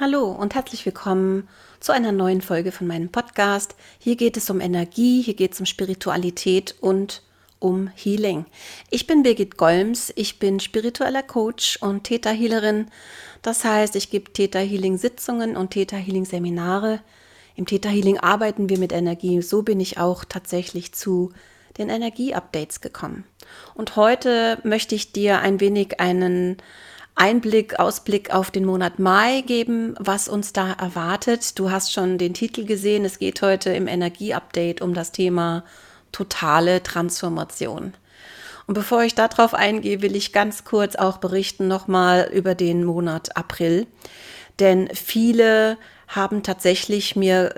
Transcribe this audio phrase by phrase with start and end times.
[0.00, 1.48] Hallo und herzlich willkommen
[1.80, 3.74] zu einer neuen Folge von meinem Podcast.
[3.98, 7.24] Hier geht es um Energie, hier geht es um Spiritualität und
[7.58, 8.46] um Healing.
[8.90, 12.86] Ich bin Birgit Golms, ich bin spiritueller Coach und Theta Healerin.
[13.42, 17.00] Das heißt, ich gebe Theta Healing Sitzungen und Theta Healing Seminare.
[17.56, 19.42] Im Theta Healing arbeiten wir mit Energie.
[19.42, 21.32] So bin ich auch tatsächlich zu
[21.76, 23.24] den Energie-Updates gekommen.
[23.74, 26.58] Und heute möchte ich dir ein wenig einen
[27.18, 31.58] Einblick, Ausblick auf den Monat Mai geben, was uns da erwartet.
[31.58, 33.04] Du hast schon den Titel gesehen.
[33.04, 35.64] Es geht heute im Energieupdate um das Thema
[36.12, 37.94] totale Transformation.
[38.68, 43.36] Und bevor ich darauf eingehe, will ich ganz kurz auch berichten nochmal über den Monat
[43.36, 43.86] April.
[44.60, 45.76] Denn viele
[46.06, 47.54] haben tatsächlich mir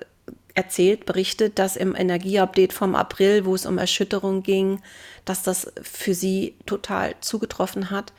[0.54, 4.80] erzählt, berichtet, dass im Energieupdate vom April, wo es um Erschütterung ging,
[5.24, 8.12] dass das für sie total zugetroffen hat.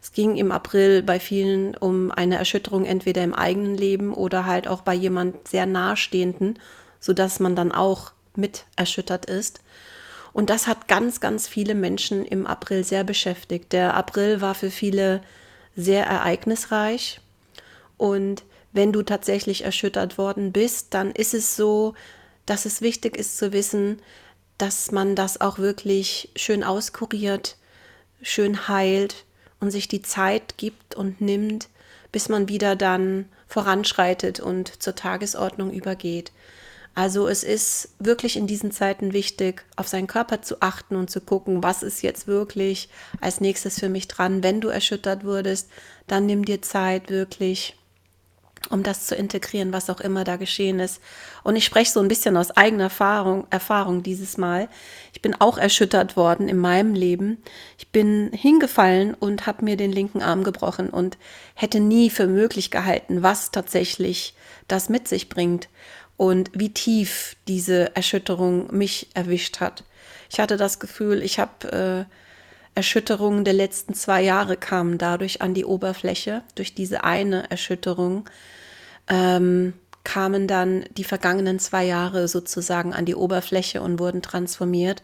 [0.00, 4.68] Es ging im April bei vielen um eine Erschütterung entweder im eigenen Leben oder halt
[4.68, 6.58] auch bei jemand sehr nahestehenden,
[7.00, 9.60] sodass man dann auch mit erschüttert ist.
[10.32, 13.72] Und das hat ganz, ganz viele Menschen im April sehr beschäftigt.
[13.72, 15.20] Der April war für viele
[15.74, 17.20] sehr ereignisreich.
[17.96, 21.94] Und wenn du tatsächlich erschüttert worden bist, dann ist es so,
[22.46, 24.00] dass es wichtig ist zu wissen,
[24.58, 27.56] dass man das auch wirklich schön auskuriert,
[28.22, 29.24] schön heilt
[29.60, 31.68] und sich die Zeit gibt und nimmt,
[32.12, 36.32] bis man wieder dann voranschreitet und zur Tagesordnung übergeht.
[36.94, 41.20] Also es ist wirklich in diesen Zeiten wichtig, auf seinen Körper zu achten und zu
[41.20, 42.88] gucken, was ist jetzt wirklich
[43.20, 44.42] als nächstes für mich dran.
[44.42, 45.68] Wenn du erschüttert wurdest,
[46.08, 47.77] dann nimm dir Zeit wirklich
[48.70, 51.00] um das zu integrieren, was auch immer da geschehen ist.
[51.42, 54.68] Und ich spreche so ein bisschen aus eigener Erfahrung, Erfahrung dieses Mal.
[55.12, 57.42] Ich bin auch erschüttert worden in meinem Leben.
[57.78, 61.18] Ich bin hingefallen und habe mir den linken Arm gebrochen und
[61.54, 64.34] hätte nie für möglich gehalten, was tatsächlich
[64.66, 65.68] das mit sich bringt
[66.16, 69.84] und wie tief diese Erschütterung mich erwischt hat.
[70.30, 72.14] Ich hatte das Gefühl, ich habe äh,
[72.78, 78.30] Erschütterungen der letzten zwei Jahre kamen dadurch an die Oberfläche, durch diese eine Erschütterung
[79.08, 79.72] ähm,
[80.04, 85.02] kamen dann die vergangenen zwei Jahre sozusagen an die Oberfläche und wurden transformiert.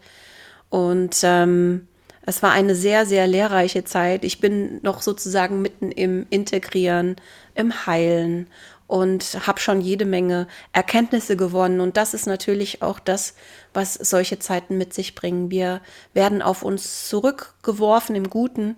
[0.69, 1.89] Und ähm,
[2.25, 4.23] es war eine sehr, sehr lehrreiche Zeit.
[4.23, 7.17] Ich bin noch sozusagen mitten im Integrieren,
[7.55, 8.47] im Heilen
[8.87, 11.79] und habe schon jede Menge Erkenntnisse gewonnen.
[11.79, 13.33] Und das ist natürlich auch das,
[13.73, 15.49] was solche Zeiten mit sich bringen.
[15.49, 15.81] Wir
[16.13, 18.75] werden auf uns zurückgeworfen im Guten,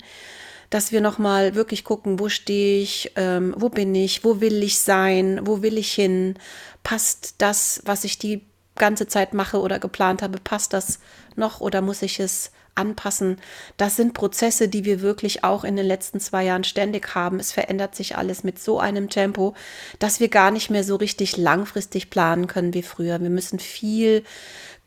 [0.69, 4.79] dass wir nochmal wirklich gucken, wo stehe ich, ähm, wo bin ich, wo will ich
[4.79, 6.35] sein, wo will ich hin,
[6.83, 8.45] passt das, was ich die
[8.75, 10.99] ganze Zeit mache oder geplant habe, passt das
[11.35, 13.37] noch oder muss ich es anpassen.
[13.77, 17.39] Das sind Prozesse, die wir wirklich auch in den letzten zwei Jahren ständig haben.
[17.39, 19.53] Es verändert sich alles mit so einem Tempo,
[19.99, 23.21] dass wir gar nicht mehr so richtig langfristig planen können wie früher.
[23.21, 24.23] Wir müssen viel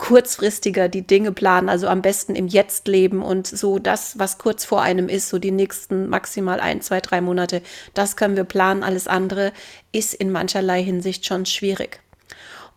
[0.01, 4.65] kurzfristiger die Dinge planen, also am besten im Jetzt leben und so das, was kurz
[4.65, 7.61] vor einem ist, so die nächsten maximal ein, zwei, drei Monate,
[7.93, 8.83] das können wir planen.
[8.83, 9.53] Alles andere
[9.93, 12.01] ist in mancherlei Hinsicht schon schwierig.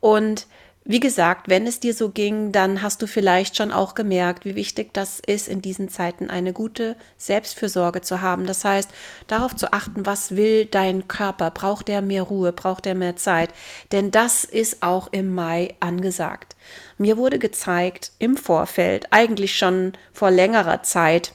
[0.01, 0.47] Und
[0.85, 4.55] wie gesagt, wenn es dir so ging, dann hast du vielleicht schon auch gemerkt, wie
[4.55, 8.45] wichtig das ist, in diesen Zeiten eine gute Selbstfürsorge zu haben.
[8.45, 8.89] Das heißt,
[9.27, 11.51] darauf zu achten, was will dein Körper?
[11.51, 12.51] Braucht er mehr Ruhe?
[12.51, 13.51] Braucht er mehr Zeit?
[13.93, 16.57] Denn das ist auch im Mai angesagt.
[16.97, 21.33] Mir wurde gezeigt im Vorfeld, eigentlich schon vor längerer Zeit,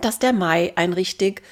[0.00, 1.42] dass der Mai ein richtig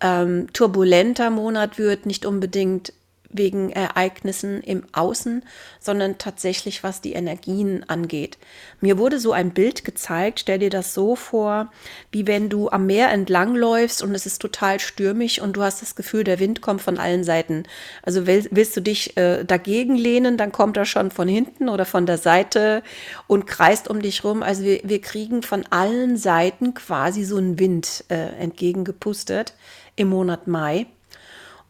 [0.00, 2.94] ähm, turbulenter Monat wird, nicht unbedingt
[3.34, 5.42] wegen Ereignissen im Außen,
[5.80, 8.38] sondern tatsächlich was die Energien angeht.
[8.80, 11.70] Mir wurde so ein Bild gezeigt, stell dir das so vor,
[12.12, 15.82] wie wenn du am Meer entlang läufst und es ist total stürmisch und du hast
[15.82, 17.64] das Gefühl, der Wind kommt von allen Seiten.
[18.02, 21.84] Also willst, willst du dich äh, dagegen lehnen, dann kommt er schon von hinten oder
[21.84, 22.82] von der Seite
[23.26, 24.42] und kreist um dich rum.
[24.42, 29.54] Also wir, wir kriegen von allen Seiten quasi so einen Wind äh, entgegengepustet
[29.96, 30.86] im Monat Mai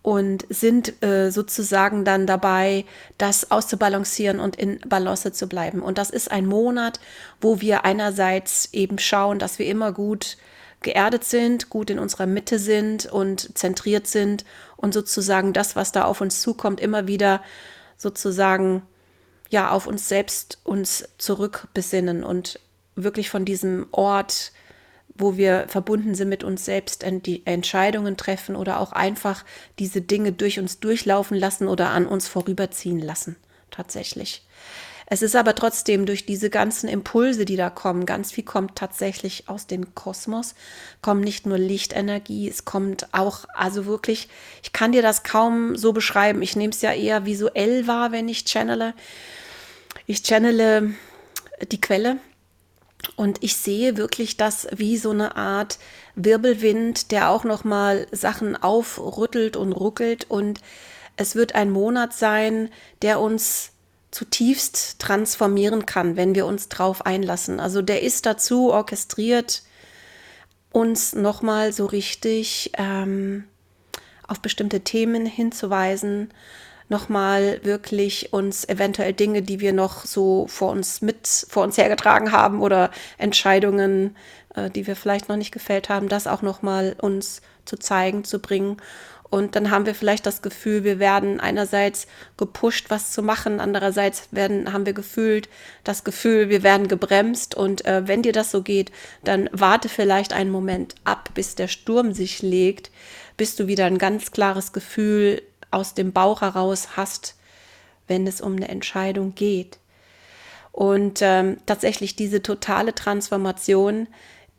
[0.05, 2.85] und sind äh, sozusagen dann dabei,
[3.17, 5.81] das auszubalancieren und in Balance zu bleiben.
[5.81, 7.01] Und das ist ein Monat,
[7.41, 10.37] wo wir einerseits eben schauen, dass wir immer gut
[10.83, 14.45] geerdet sind, gut in unserer Mitte sind und zentriert sind
[14.77, 17.43] und sozusagen das, was da auf uns zukommt, immer wieder
[17.97, 18.83] sozusagen
[19.49, 22.61] ja auf uns selbst uns zurückbesinnen und
[22.95, 24.53] wirklich von diesem Ort
[25.14, 29.44] wo wir verbunden sind mit uns selbst, die Entscheidungen treffen oder auch einfach
[29.78, 33.37] diese Dinge durch uns durchlaufen lassen oder an uns vorüberziehen lassen.
[33.70, 34.43] Tatsächlich.
[35.06, 39.49] Es ist aber trotzdem durch diese ganzen Impulse, die da kommen, ganz viel kommt tatsächlich
[39.49, 40.55] aus dem Kosmos,
[41.02, 44.28] kommt nicht nur Lichtenergie, es kommt auch, also wirklich,
[44.62, 46.40] ich kann dir das kaum so beschreiben.
[46.40, 48.94] Ich nehme es ja eher visuell wahr, wenn ich channele.
[50.06, 50.94] Ich channele
[51.70, 52.16] die Quelle
[53.17, 55.79] und ich sehe wirklich das wie so eine Art
[56.15, 60.61] Wirbelwind, der auch noch mal Sachen aufrüttelt und ruckelt und
[61.17, 62.71] es wird ein Monat sein,
[63.03, 63.71] der uns
[64.11, 67.59] zutiefst transformieren kann, wenn wir uns drauf einlassen.
[67.59, 69.62] Also der ist dazu orchestriert,
[70.71, 73.45] uns nochmal so richtig ähm,
[74.27, 76.33] auf bestimmte Themen hinzuweisen,
[76.89, 82.33] nochmal wirklich uns eventuell Dinge, die wir noch so vor uns mit, vor uns hergetragen
[82.33, 84.17] haben oder Entscheidungen,
[84.55, 88.41] äh, die wir vielleicht noch nicht gefällt haben, das auch nochmal uns zu zeigen, zu
[88.41, 88.77] bringen
[89.35, 94.29] und dann haben wir vielleicht das Gefühl, wir werden einerseits gepusht, was zu machen, andererseits
[94.31, 95.49] werden, haben wir gefühlt
[95.83, 97.57] das Gefühl, wir werden gebremst.
[97.57, 98.93] Und äh, wenn dir das so geht,
[99.25, 102.93] dann warte vielleicht einen Moment ab, bis der Sturm sich legt,
[103.37, 105.43] bis du wieder ein ganz klares Gefühl
[105.75, 107.37] aus dem Bauch heraus hast,
[108.06, 109.79] wenn es um eine Entscheidung geht.
[110.73, 114.09] Und ähm, tatsächlich diese totale Transformation,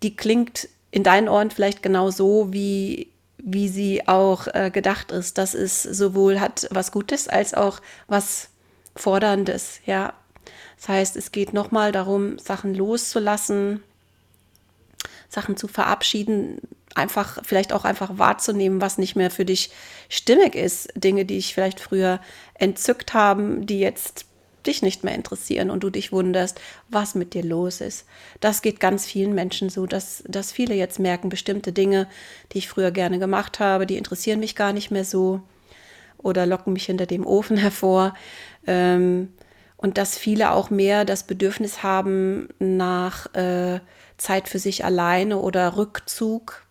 [0.02, 5.38] die klingt in deinen Ohren vielleicht genau so, wie wie sie auch äh, gedacht ist.
[5.38, 8.50] Das ist sowohl hat was Gutes als auch was
[8.96, 10.14] Forderndes, ja.
[10.78, 13.84] Das heißt, es geht nochmal darum, Sachen loszulassen,
[15.30, 16.60] Sachen zu verabschieden,
[16.96, 19.72] einfach vielleicht auch einfach wahrzunehmen, was nicht mehr für dich
[20.10, 20.92] stimmig ist.
[20.96, 22.20] Dinge, die dich vielleicht früher
[22.56, 24.26] entzückt haben, die jetzt
[24.66, 26.60] dich nicht mehr interessieren und du dich wunderst,
[26.90, 28.06] was mit dir los ist.
[28.40, 32.08] Das geht ganz vielen Menschen so, dass, dass viele jetzt merken, bestimmte Dinge,
[32.52, 35.42] die ich früher gerne gemacht habe, die interessieren mich gar nicht mehr so
[36.18, 38.14] oder locken mich hinter dem Ofen hervor.
[38.66, 39.30] Ähm,
[39.78, 43.82] und dass viele auch mehr das Bedürfnis haben nach äh,
[44.18, 46.65] Zeit für sich alleine oder Rückzug.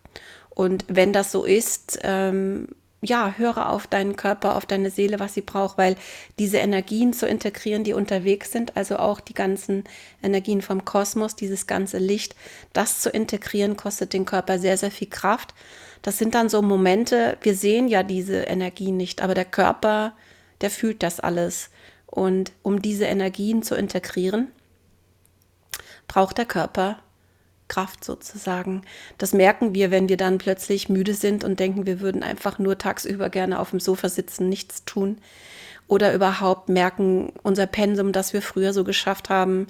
[0.55, 2.69] Und wenn das so ist, ähm,
[3.01, 5.95] ja, höre auf deinen Körper, auf deine Seele, was sie braucht, weil
[6.39, 9.83] diese Energien zu integrieren, die unterwegs sind, also auch die ganzen
[10.23, 12.35] Energien vom Kosmos, dieses ganze Licht,
[12.73, 15.53] das zu integrieren, kostet den Körper sehr, sehr viel Kraft.
[16.01, 20.13] Das sind dann so Momente, wir sehen ja diese Energien nicht, aber der Körper,
[20.61, 21.69] der fühlt das alles.
[22.07, 24.47] Und um diese Energien zu integrieren,
[26.07, 26.99] braucht der Körper
[27.67, 28.83] Kraft sozusagen.
[29.17, 32.77] Das merken wir, wenn wir dann plötzlich müde sind und denken, wir würden einfach nur
[32.77, 35.17] tagsüber gerne auf dem Sofa sitzen, nichts tun.
[35.87, 39.67] Oder überhaupt merken, unser Pensum, das wir früher so geschafft haben,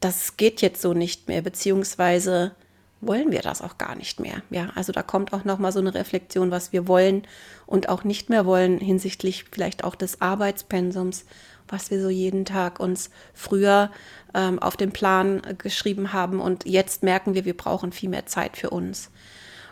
[0.00, 2.52] das geht jetzt so nicht mehr, beziehungsweise
[3.00, 4.42] wollen wir das auch gar nicht mehr.
[4.50, 7.26] Ja, also da kommt auch noch mal so eine Reflexion, was wir wollen
[7.66, 11.24] und auch nicht mehr wollen hinsichtlich vielleicht auch des Arbeitspensums,
[11.68, 13.90] was wir so jeden Tag uns früher
[14.34, 16.40] ähm, auf den Plan geschrieben haben.
[16.40, 19.10] Und jetzt merken wir, wir brauchen viel mehr Zeit für uns.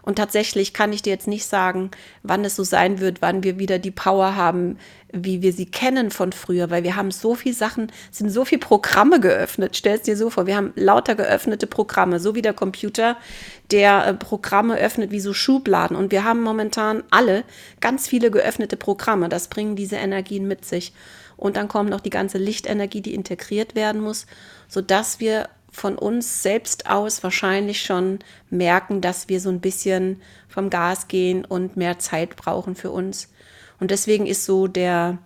[0.02, 1.90] Und tatsächlich kann ich dir jetzt nicht sagen,
[2.22, 4.78] wann es so sein wird, wann wir wieder die Power haben,
[5.12, 8.60] wie wir sie kennen von früher, weil wir haben so viele Sachen, sind so viele
[8.60, 9.76] Programme geöffnet.
[9.76, 13.16] Stell es dir so vor, wir haben lauter geöffnete Programme, so wie der Computer,
[13.70, 15.96] der äh, Programme öffnet wie so Schubladen.
[15.96, 17.44] Und wir haben momentan alle
[17.80, 19.28] ganz viele geöffnete Programme.
[19.28, 20.92] Das bringen diese Energien mit sich.
[21.36, 24.26] Und dann kommt noch die ganze Lichtenergie, die integriert werden muss,
[24.68, 28.18] sodass wir von uns selbst aus wahrscheinlich schon
[28.50, 33.28] merken, dass wir so ein bisschen vom Gas gehen und mehr Zeit brauchen für uns.
[33.78, 35.18] Und deswegen ist so der,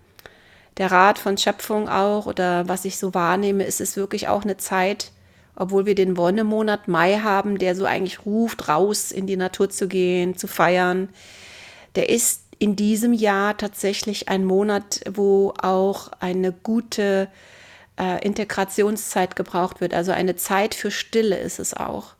[0.76, 4.56] der Rat von Schöpfung auch oder was ich so wahrnehme, ist es wirklich auch eine
[4.56, 5.12] Zeit,
[5.56, 9.88] obwohl wir den Wonnemonat Mai haben, der so eigentlich ruft, raus in die Natur zu
[9.88, 11.08] gehen, zu feiern.
[11.94, 17.28] Der ist in diesem Jahr tatsächlich ein Monat, wo auch eine gute
[17.98, 19.94] äh, Integrationszeit gebraucht wird.
[19.94, 22.14] Also eine Zeit für Stille ist es auch.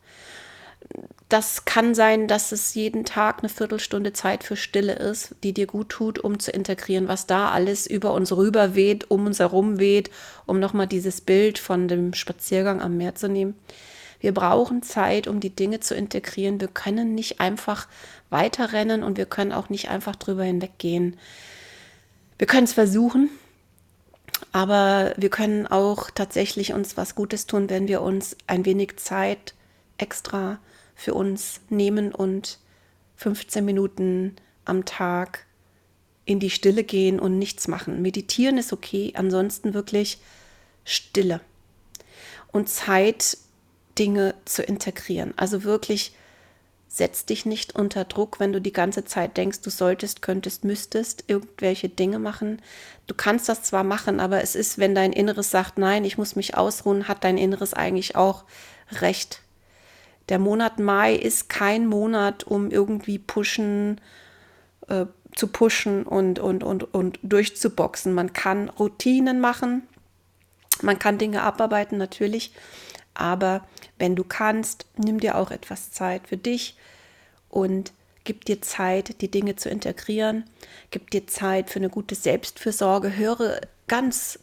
[1.29, 5.67] Das kann sein, dass es jeden Tag eine Viertelstunde Zeit für Stille ist, die dir
[5.67, 9.79] gut tut, um zu integrieren, was da alles über uns rüber weht, um uns herum
[9.79, 10.11] weht,
[10.47, 13.57] um nochmal dieses Bild von dem Spaziergang am Meer zu nehmen.
[14.21, 16.61] Wir brauchen Zeit, um die Dinge zu integrieren.
[16.61, 17.89] Wir können nicht einfach
[18.31, 21.17] weiterrennen und wir können auch nicht einfach drüber hinweggehen.
[22.39, 23.29] Wir können es versuchen,
[24.55, 29.53] aber wir können auch tatsächlich uns was Gutes tun, wenn wir uns ein wenig Zeit
[29.99, 30.61] extra
[30.95, 32.61] für uns nehmen und
[33.17, 35.45] 15 Minuten am Tag
[36.25, 38.01] in die Stille gehen und nichts machen.
[38.01, 40.21] Meditieren ist okay, ansonsten wirklich
[40.85, 41.41] Stille
[42.53, 43.37] und Zeit
[43.99, 45.35] Dinge zu integrieren.
[45.37, 46.15] Also wirklich
[46.95, 51.25] setz dich nicht unter Druck, wenn du die ganze Zeit denkst, du solltest, könntest, müsstest
[51.27, 52.63] irgendwelche Dinge machen.
[53.09, 56.37] Du kannst das zwar machen, aber es ist, wenn dein Inneres sagt, nein, ich muss
[56.37, 58.45] mich ausruhen, hat dein Inneres eigentlich auch
[59.01, 59.41] recht.
[60.29, 64.01] Der Monat Mai ist kein Monat, um irgendwie pushen,
[64.87, 68.15] äh, zu pushen und, und, und, und durchzuboxen.
[68.15, 69.83] Man kann Routinen machen,
[70.81, 72.53] man kann Dinge abarbeiten, natürlich,
[73.15, 73.67] aber
[73.99, 76.77] wenn du kannst, nimm dir auch etwas Zeit für dich
[77.49, 77.93] und
[78.25, 80.45] gib dir Zeit, die Dinge zu integrieren,
[80.91, 84.39] gib dir Zeit für eine gute Selbstfürsorge, höre ganz,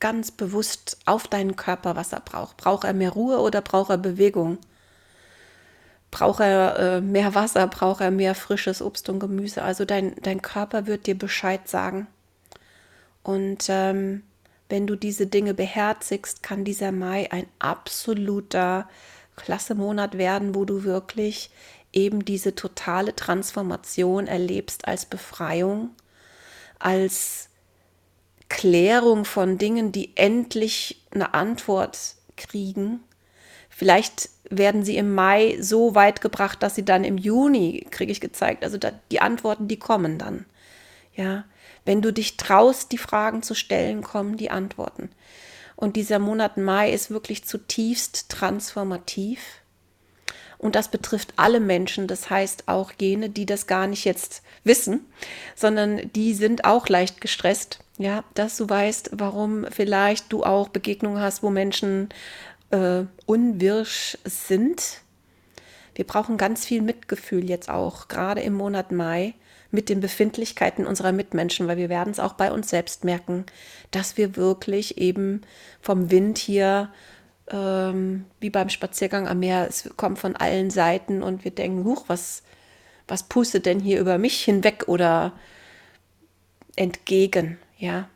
[0.00, 2.56] ganz bewusst auf deinen Körper, was er braucht.
[2.56, 4.58] Braucht er mehr Ruhe oder braucht er Bewegung?
[6.10, 7.66] Braucht er äh, mehr Wasser?
[7.66, 9.62] Braucht er mehr frisches Obst und Gemüse?
[9.62, 12.06] Also dein, dein Körper wird dir Bescheid sagen.
[13.24, 14.22] Und ähm,
[14.68, 18.88] wenn du diese Dinge beherzigst, kann dieser Mai ein absoluter
[19.36, 21.50] klasse Monat werden, wo du wirklich
[21.92, 25.90] eben diese totale Transformation erlebst als Befreiung,
[26.78, 27.48] als
[28.48, 33.00] Klärung von Dingen, die endlich eine Antwort kriegen.
[33.70, 38.20] Vielleicht werden sie im Mai so weit gebracht, dass sie dann im Juni, kriege ich
[38.20, 38.78] gezeigt, also
[39.10, 40.46] die Antworten, die kommen dann.
[41.14, 41.44] Ja,
[41.84, 45.10] wenn du dich traust, die Fragen zu stellen, kommen die Antworten.
[45.76, 49.40] Und dieser Monat Mai ist wirklich zutiefst transformativ.
[50.56, 55.04] Und das betrifft alle Menschen, das heißt auch jene, die das gar nicht jetzt wissen,
[55.54, 57.80] sondern die sind auch leicht gestresst.
[57.98, 62.08] Ja, dass du weißt, warum vielleicht du auch Begegnungen hast, wo Menschen
[62.70, 65.00] äh, unwirsch sind.
[65.94, 69.34] Wir brauchen ganz viel Mitgefühl jetzt auch, gerade im Monat Mai
[69.74, 73.44] mit den Befindlichkeiten unserer Mitmenschen, weil wir werden es auch bei uns selbst merken,
[73.90, 75.42] dass wir wirklich eben
[75.80, 76.90] vom Wind hier
[77.48, 82.04] ähm, wie beim Spaziergang am Meer, es kommt von allen Seiten und wir denken, huch,
[82.06, 82.42] was,
[83.06, 85.32] was pustet denn hier über mich hinweg oder
[86.76, 88.08] entgegen, ja.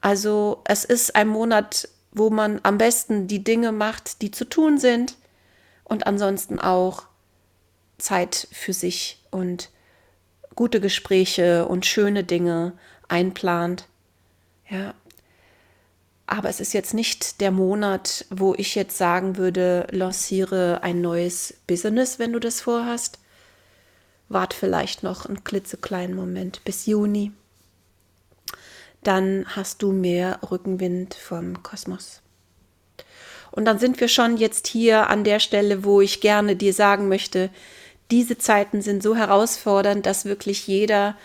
[0.00, 4.78] Also es ist ein Monat, wo man am besten die Dinge macht, die zu tun
[4.78, 5.16] sind
[5.84, 7.04] und ansonsten auch
[7.98, 9.68] Zeit für sich und
[10.54, 12.72] gute Gespräche und schöne Dinge
[13.08, 13.86] einplant.
[14.68, 14.94] Ja.
[16.26, 21.54] Aber es ist jetzt nicht der Monat, wo ich jetzt sagen würde, lanciere ein neues
[21.66, 23.18] Business, wenn du das vorhast.
[24.28, 27.32] Wart vielleicht noch einen klitzekleinen Moment bis Juni.
[29.02, 32.22] Dann hast du mehr Rückenwind vom Kosmos.
[33.50, 37.08] Und dann sind wir schon jetzt hier an der Stelle, wo ich gerne dir sagen
[37.08, 37.50] möchte,
[38.10, 41.16] diese Zeiten sind so herausfordernd, dass wirklich jeder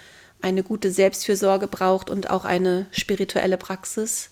[0.41, 4.29] eine gute Selbstfürsorge braucht und auch eine spirituelle Praxis.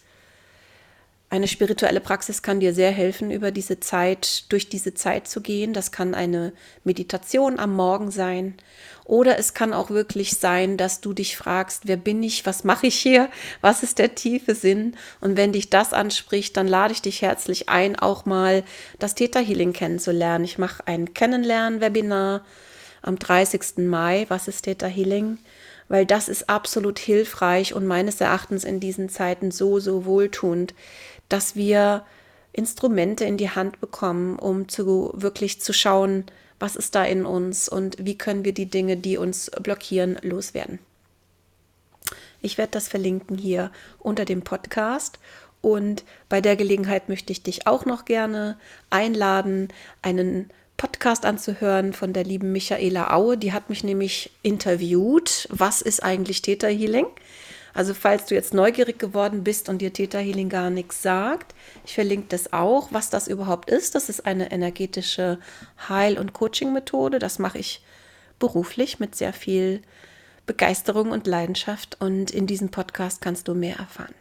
[1.34, 5.74] Eine spirituelle Praxis kann dir sehr helfen, über diese Zeit, durch diese Zeit zu gehen.
[5.74, 8.54] Das kann eine Meditation am Morgen sein.
[9.06, 12.86] Oder es kann auch wirklich sein, dass du dich fragst, wer bin ich, was mache
[12.86, 13.30] ich hier,
[13.62, 14.96] was ist der tiefe Sinn?
[15.22, 18.63] Und wenn dich das anspricht, dann lade ich dich herzlich ein, auch mal
[19.00, 20.46] das Theta Healing kennenzulernen.
[20.46, 22.46] Ich mache ein Kennenlernen-Webinar
[23.02, 23.78] am 30.
[23.78, 24.28] Mai.
[24.30, 25.40] Was ist Theta Healing?
[25.90, 30.74] Weil das ist absolut hilfreich und meines Erachtens in diesen Zeiten so, so wohltuend
[31.30, 32.06] dass wir
[32.51, 36.25] Instrumente in die Hand bekommen, um zu wirklich zu schauen,
[36.60, 40.80] was ist da in uns und wie können wir die Dinge, die uns blockieren, loswerden.
[42.42, 45.18] Ich werde das verlinken hier unter dem Podcast
[45.62, 48.58] und bei der Gelegenheit möchte ich dich auch noch gerne
[48.89, 49.70] einladen,
[50.01, 53.38] einen Podcast anzuhören von der lieben Michaela Aue.
[53.38, 55.48] Die hat mich nämlich interviewt.
[55.50, 57.06] Was ist eigentlich Theta Healing?
[57.74, 61.96] Also falls du jetzt neugierig geworden bist und dir Theta Healing gar nichts sagt, ich
[61.96, 63.96] verlinke das auch, was das überhaupt ist.
[63.96, 65.39] Das ist eine energetische
[65.89, 67.18] Heil- und Coaching-Methode.
[67.18, 67.84] Das mache ich
[68.38, 69.82] beruflich mit sehr viel
[70.46, 71.98] Begeisterung und Leidenschaft.
[72.00, 74.13] Und in diesem Podcast kannst du mehr erfahren.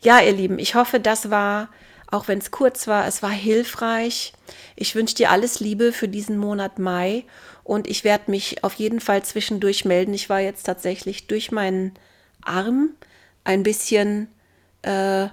[0.00, 1.70] Ja, ihr Lieben, ich hoffe, das war,
[2.10, 4.34] auch wenn es kurz war, es war hilfreich.
[4.76, 7.24] Ich wünsche dir alles Liebe für diesen Monat Mai
[7.64, 10.14] und ich werde mich auf jeden Fall zwischendurch melden.
[10.14, 11.92] Ich war jetzt tatsächlich durch meinen
[12.46, 12.90] Arm
[13.44, 14.28] ein bisschen,
[14.82, 15.28] äh,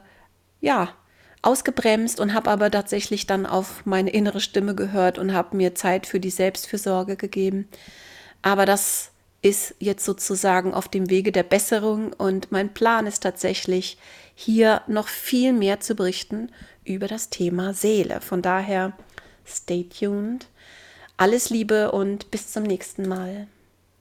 [0.62, 0.96] ja,
[1.42, 6.08] ausgebremst und habe aber tatsächlich dann auf meine innere Stimme gehört und habe mir Zeit
[6.08, 7.68] für die Selbstfürsorge gegeben.
[8.42, 13.98] Aber das ist jetzt sozusagen auf dem Wege der Besserung und mein Plan ist tatsächlich,
[14.36, 16.50] hier noch viel mehr zu berichten
[16.86, 18.22] über das Thema Seele.
[18.22, 18.94] Von daher,
[19.46, 20.48] stay tuned.
[21.18, 23.48] Alles Liebe und bis zum nächsten Mal.